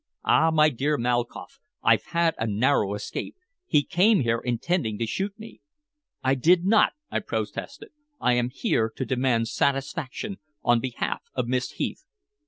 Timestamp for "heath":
11.73-12.03